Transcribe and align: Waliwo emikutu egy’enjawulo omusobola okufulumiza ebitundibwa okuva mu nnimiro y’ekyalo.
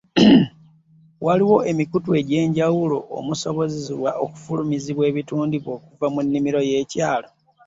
Waliwo 1.25 1.57
emikutu 1.71 2.09
egy’enjawulo 2.19 2.97
omusobola 3.17 4.11
okufulumiza 4.23 4.91
ebitundibwa 5.09 5.71
okuva 5.77 6.07
mu 6.13 6.19
nnimiro 6.25 6.59
y’ekyalo. 6.69 7.29